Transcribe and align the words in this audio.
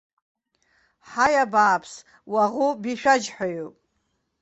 Ҳаи, 1.09 1.35
абааԥс, 1.43 1.91
уаӷоу 2.31 2.71
бишәаџьҳәаҩуп! 2.81 3.75